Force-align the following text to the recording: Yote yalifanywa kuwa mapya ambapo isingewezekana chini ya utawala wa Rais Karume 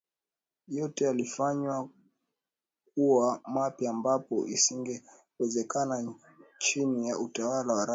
Yote 0.67 1.03
yalifanywa 1.05 1.89
kuwa 2.93 3.41
mapya 3.47 3.89
ambapo 3.91 4.47
isingewezekana 4.47 6.13
chini 6.59 7.07
ya 7.07 7.19
utawala 7.19 7.57
wa 7.57 7.65
Rais 7.65 7.87
Karume 7.87 7.89